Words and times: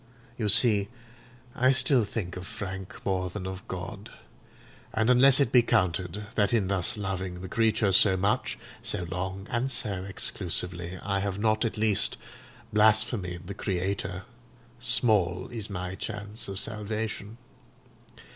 You 0.35 0.49
see 0.49 0.87
I 1.53 1.71
still 1.71 2.05
think 2.05 2.35
of 2.35 2.47
Frank 2.47 3.05
more 3.05 3.29
than 3.29 3.45
of 3.45 3.67
God; 3.67 4.09
and 4.95 5.11
unless 5.11 5.39
it 5.39 5.51
be 5.51 5.61
counted 5.61 6.25
that 6.33 6.53
in 6.55 6.69
thus 6.69 6.97
loving 6.97 7.41
the 7.41 7.47
creature 7.47 7.91
so 7.91 8.17
much, 8.17 8.57
so 8.81 9.03
long, 9.11 9.45
and 9.51 9.69
so 9.69 10.03
exclusively, 10.05 10.97
I 11.03 11.19
have 11.19 11.37
not 11.37 11.65
at 11.65 11.77
least 11.77 12.17
blasphemed 12.73 13.41
the 13.45 13.53
Creator, 13.53 14.23
small 14.79 15.47
is 15.51 15.69
my 15.69 15.93
chance 15.93 16.47
of 16.47 16.59
salvation. 16.59 17.37